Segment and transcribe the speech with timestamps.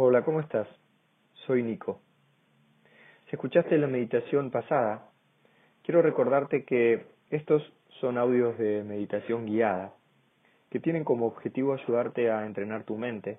[0.00, 0.68] Hola, ¿cómo estás?
[1.44, 2.00] Soy Nico.
[3.24, 5.10] Si escuchaste la meditación pasada,
[5.82, 7.64] quiero recordarte que estos
[7.98, 9.92] son audios de meditación guiada
[10.70, 13.38] que tienen como objetivo ayudarte a entrenar tu mente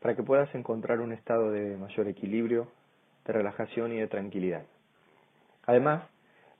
[0.00, 2.68] para que puedas encontrar un estado de mayor equilibrio,
[3.26, 4.64] de relajación y de tranquilidad.
[5.66, 6.08] Además,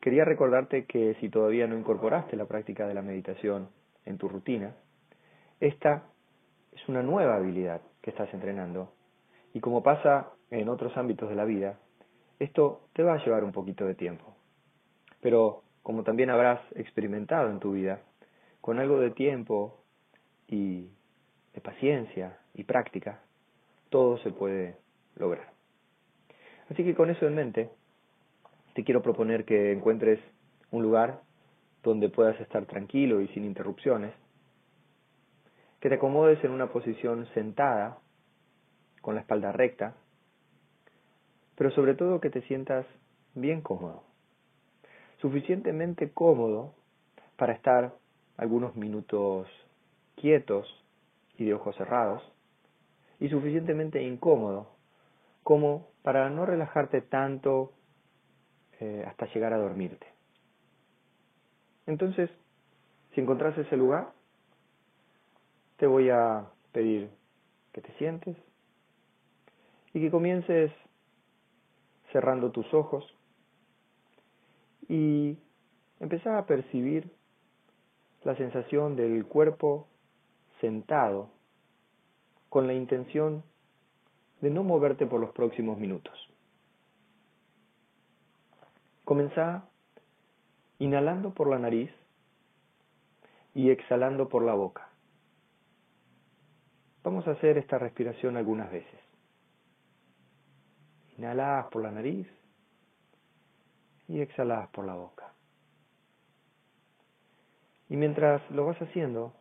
[0.03, 3.71] quería recordarte que si todavía no incorporaste la práctica de la meditación
[4.05, 4.75] en tu rutina,
[5.61, 6.03] esta
[6.73, 8.93] es una nueva habilidad que estás entrenando
[9.55, 11.79] y como pasa en otros ámbitos de la vida,
[12.41, 14.35] esto te va a llevar un poquito de tiempo.
[15.21, 18.03] Pero como también habrás experimentado en tu vida,
[18.61, 19.81] con algo de tiempo
[20.49, 20.89] y
[21.55, 23.23] de paciencia y práctica,
[23.91, 24.77] todo se puede
[25.17, 25.53] lograr.
[26.69, 27.71] Así que con eso en mente,
[28.75, 30.19] te quiero proponer que encuentres
[30.73, 31.21] un lugar
[31.85, 34.13] donde puedas estar tranquilo y sin interrupciones,
[35.81, 37.99] que te acomodes en una posición sentada,
[39.05, 39.95] con la espalda recta,
[41.57, 42.87] pero sobre todo que te sientas
[43.35, 44.03] bien cómodo,
[45.21, 46.73] suficientemente cómodo
[47.37, 47.93] para estar
[48.39, 49.47] algunos minutos
[50.17, 50.67] quietos
[51.37, 52.23] y de ojos cerrados,
[53.21, 54.69] y suficientemente incómodo
[55.43, 57.73] como para no relajarte tanto
[58.81, 60.07] eh, hasta llegar a dormirte.
[61.87, 62.31] Entonces,
[63.15, 64.13] si encontrás ese lugar,
[65.77, 67.11] te voy a pedir
[67.75, 68.35] que te sientes
[69.95, 70.73] y que comiences
[72.13, 73.05] cerrando tus ojos
[74.89, 75.39] y
[76.01, 77.11] empezar a percibir
[78.25, 79.87] la sensación del cuerpo
[80.61, 81.31] sentado
[82.49, 83.43] con la intención
[84.41, 86.13] de no moverte por los próximos minutos.
[89.05, 89.69] Comenzá
[90.79, 91.91] inhalando por la nariz
[93.55, 94.89] y exhalando por la boca.
[97.05, 99.14] Vamos a hacer esta respiración algunas veces.
[101.19, 102.27] Inhalás por la nariz
[104.09, 105.33] y exhalás por la boca.
[107.89, 109.35] Y mientras lo vas haciendo,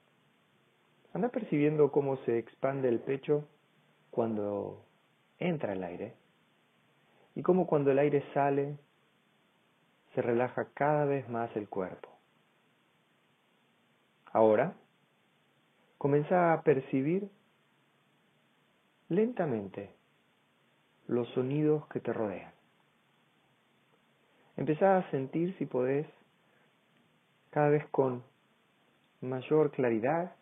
[1.13, 3.47] anda percibiendo cómo se expande el pecho
[4.12, 4.85] cuando
[5.39, 6.13] entra el aire
[7.35, 8.78] y cómo cuando el aire sale
[10.13, 12.09] se relaja cada vez más el cuerpo.
[14.31, 14.75] Ahora,
[15.97, 17.29] comienza a percibir
[19.09, 19.91] lentamente
[21.07, 22.51] los sonidos que te rodean.
[24.55, 26.07] Empezá a sentir si podés
[27.49, 28.23] cada vez con
[29.21, 30.35] mayor claridad,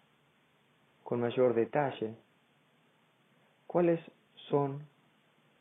[1.04, 2.16] con mayor detalle,
[3.68, 4.00] cuáles
[4.50, 4.88] son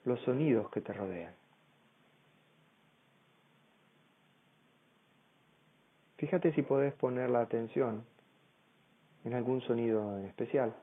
[0.04, 1.34] los sonidos que te rodean.
[6.16, 8.04] Fíjate si podés poner la atención
[9.24, 10.74] en algún sonido en especial.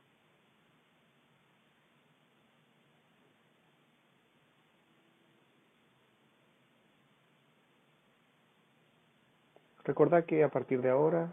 [9.87, 11.31] Recordá que a partir de ahora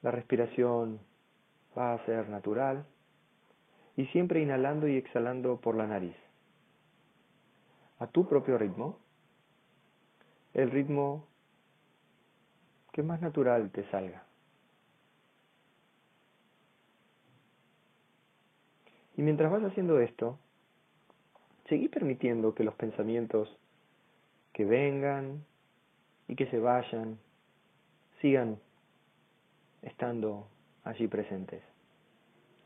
[0.00, 0.98] la respiración
[1.76, 2.86] va a ser natural
[3.98, 6.16] y siempre inhalando y exhalando por la nariz.
[7.98, 8.96] A tu propio ritmo,
[10.54, 11.26] el ritmo
[12.92, 14.24] que más natural te salga.
[19.18, 20.38] Y mientras vas haciendo esto,
[21.68, 23.54] seguí permitiendo que los pensamientos
[24.54, 25.44] que vengan
[26.26, 27.18] y que se vayan
[28.20, 28.58] sigan
[29.82, 30.48] estando
[30.84, 31.62] allí presentes.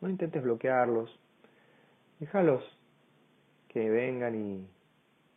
[0.01, 1.19] No intentes bloquearlos,
[2.21, 2.63] déjalos
[3.69, 4.69] que vengan y,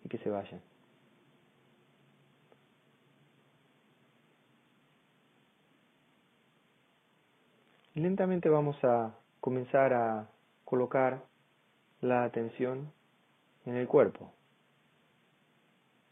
[0.09, 0.61] que se vayan.
[7.95, 10.29] lentamente vamos a comenzar a
[10.63, 11.23] colocar
[11.99, 12.93] la atención
[13.65, 14.31] en el cuerpo,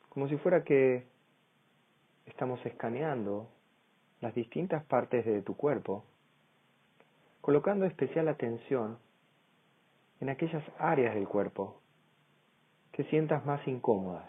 [0.10, 1.06] como si fuera que
[2.26, 3.48] estamos escaneando
[4.26, 6.04] las distintas partes de tu cuerpo,
[7.42, 8.98] colocando especial atención
[10.20, 11.80] en aquellas áreas del cuerpo
[12.92, 14.28] que sientas más incómodas,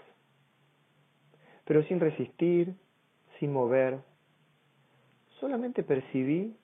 [1.64, 2.74] pero sin resistir,
[3.40, 4.00] sin mover,
[5.40, 6.54] solamente percibí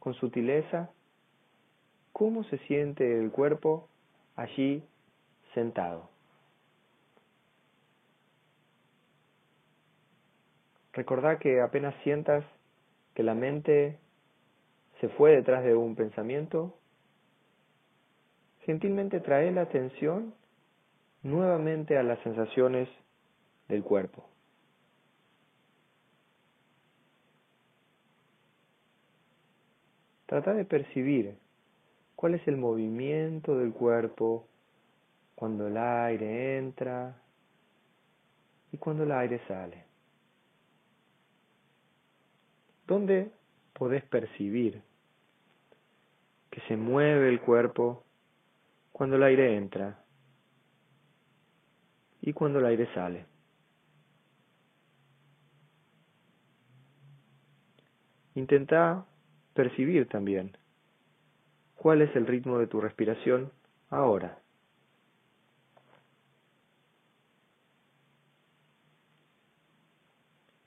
[0.00, 0.90] con sutileza
[2.12, 3.88] cómo se siente el cuerpo
[4.34, 4.82] allí
[5.54, 6.09] sentado.
[10.92, 12.44] Recordá que apenas sientas
[13.14, 13.98] que la mente
[15.00, 16.76] se fue detrás de un pensamiento,
[18.64, 20.34] gentilmente trae la atención
[21.22, 22.88] nuevamente a las sensaciones
[23.68, 24.26] del cuerpo.
[30.26, 31.36] Trata de percibir
[32.14, 34.46] cuál es el movimiento del cuerpo
[35.34, 37.20] cuando el aire entra
[38.70, 39.89] y cuando el aire sale.
[42.90, 43.30] ¿Dónde
[43.72, 44.82] podés percibir
[46.50, 48.04] que se mueve el cuerpo
[48.90, 50.04] cuando el aire entra
[52.20, 53.26] y cuando el aire sale?
[58.34, 59.06] Intenta
[59.54, 60.56] percibir también
[61.76, 63.52] cuál es el ritmo de tu respiración
[63.88, 64.42] ahora.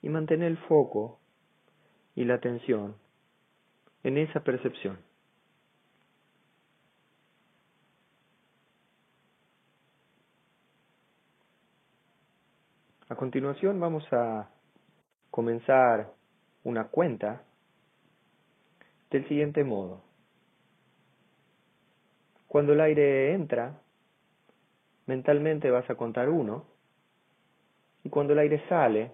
[0.00, 1.20] Y mantén el foco
[2.14, 2.96] y la atención
[4.02, 4.98] en esa percepción.
[13.08, 14.50] A continuación vamos a
[15.30, 16.12] comenzar
[16.64, 17.42] una cuenta
[19.10, 20.02] del siguiente modo.
[22.48, 23.80] Cuando el aire entra,
[25.06, 26.64] mentalmente vas a contar uno,
[28.04, 29.12] y cuando el aire sale,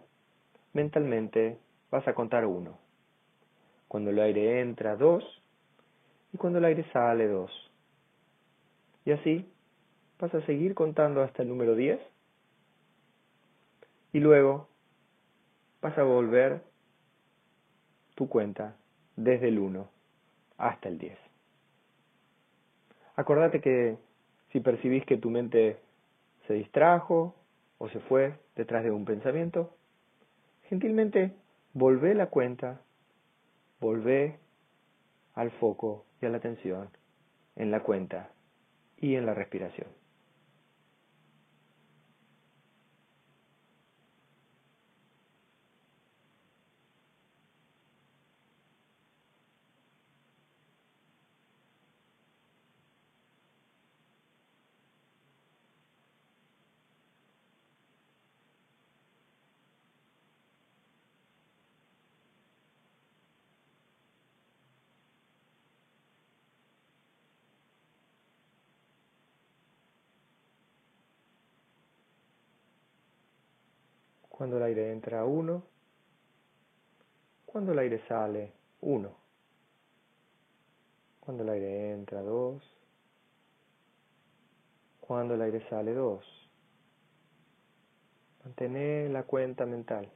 [0.72, 1.58] mentalmente
[1.90, 2.78] vas a contar uno.
[3.90, 5.24] Cuando el aire entra, dos,
[6.32, 7.50] y cuando el aire sale, dos.
[9.04, 9.52] Y así
[10.20, 11.98] vas a seguir contando hasta el número 10,
[14.12, 14.68] y luego
[15.82, 16.62] vas a volver
[18.14, 18.76] tu cuenta
[19.16, 19.90] desde el 1
[20.56, 21.18] hasta el 10.
[23.16, 23.98] Acordate que
[24.52, 25.80] si percibís que tu mente
[26.46, 27.34] se distrajo
[27.78, 29.74] o se fue detrás de un pensamiento,
[30.68, 31.32] gentilmente
[31.72, 32.82] volvé la cuenta,
[33.80, 34.38] volvé
[35.34, 36.90] al foco y a la atención
[37.56, 38.30] en la cuenta
[38.96, 39.88] y en la respiración.
[74.40, 75.62] Cuando el aire entra, uno.
[77.44, 79.14] Cuando el aire sale, uno.
[81.20, 82.62] Cuando el aire entra, dos.
[84.98, 86.24] Cuando el aire sale, dos.
[88.42, 90.10] Mantener la cuenta mental.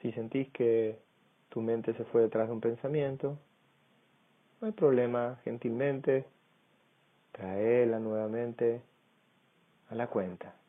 [0.00, 0.98] Si sentís que
[1.48, 3.38] tu mente se fue detrás de un pensamiento,
[4.60, 6.26] no hay problema, gentilmente,
[7.32, 8.82] traela nuevamente
[9.88, 10.59] a la cuenta.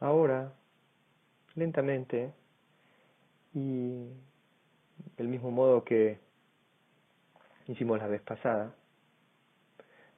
[0.00, 0.54] Ahora,
[1.54, 2.32] lentamente,
[3.52, 4.08] y
[5.18, 6.18] del mismo modo que
[7.66, 8.74] hicimos la vez pasada,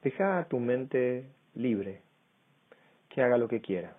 [0.02, 2.02] deja a tu mente libre,
[3.08, 3.96] que haga lo que quiera.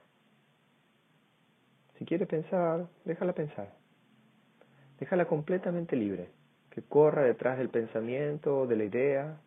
[1.97, 3.73] Si quiere pensar, déjala pensar.
[4.99, 6.29] Déjala completamente libre,
[6.69, 9.37] que corra detrás del pensamiento de la idea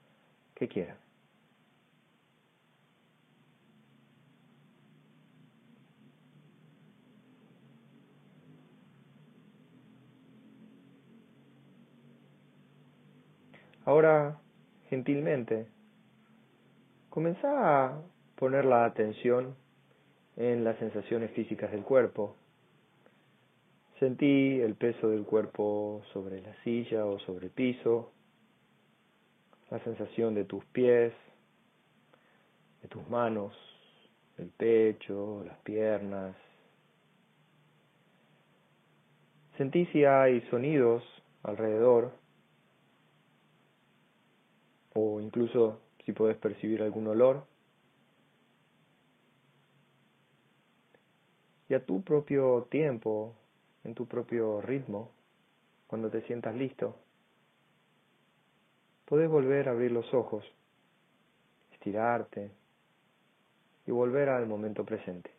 [0.54, 0.96] que quiera.
[13.86, 14.40] Ahora,
[14.90, 15.68] gentilmente,
[17.08, 18.02] comenzá a
[18.34, 19.54] poner la atención
[20.34, 22.34] en las sensaciones físicas del cuerpo.
[24.00, 28.10] Sentí el peso del cuerpo sobre la silla o sobre el piso,
[29.70, 31.12] la sensación de tus pies,
[32.82, 33.54] de tus manos,
[34.36, 36.34] el pecho, las piernas.
[39.56, 41.04] Sentí si hay sonidos
[41.44, 42.25] alrededor
[44.96, 47.44] o incluso si puedes percibir algún olor.
[51.68, 53.34] Y a tu propio tiempo,
[53.84, 55.10] en tu propio ritmo,
[55.86, 56.96] cuando te sientas listo,
[59.04, 60.44] puedes volver a abrir los ojos,
[61.72, 62.50] estirarte
[63.86, 65.30] y volver al momento presente.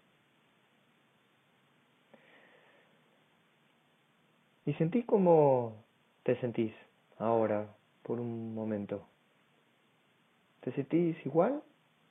[4.66, 5.84] Y sentí cómo
[6.24, 6.74] te sentís
[7.18, 7.74] ahora
[8.04, 9.08] por un momento.
[10.68, 11.64] ¿Te sentís igual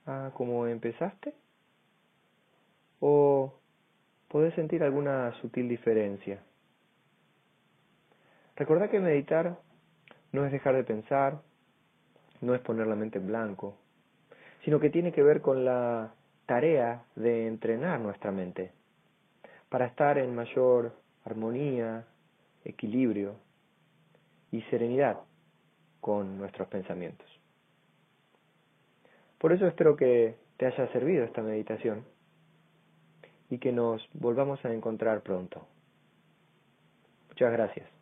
[0.07, 1.35] a como empezaste?
[3.01, 3.53] ¿O
[4.29, 6.41] podés sentir alguna sutil diferencia?
[8.57, 9.59] Recordá que meditar
[10.33, 11.43] no es dejar de pensar,
[12.41, 13.77] no es poner la mente en blanco,
[14.65, 16.15] sino que tiene que ver con la
[16.47, 18.73] tarea de entrenar nuestra mente
[19.69, 20.97] para estar en mayor
[21.27, 22.07] armonía,
[22.65, 23.35] equilibrio
[24.51, 25.19] y serenidad
[26.01, 27.36] con nuestros pensamientos.
[29.39, 32.05] Por eso espero que te haya servido esta meditación
[33.51, 35.67] y que nos volvamos a encontrar pronto.
[37.29, 37.96] Muchas gracias.